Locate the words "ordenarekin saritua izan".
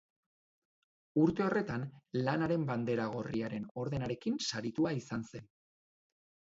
3.85-5.33